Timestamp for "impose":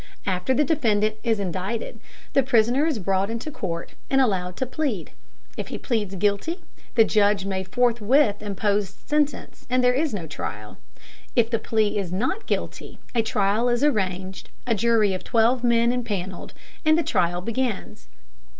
8.41-8.89